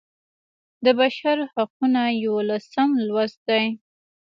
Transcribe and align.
د 0.83 0.85
بشر 0.99 1.37
حقونه 1.53 2.01
یوولسم 2.23 2.89
لوست 3.07 3.39
دی. 3.49 3.65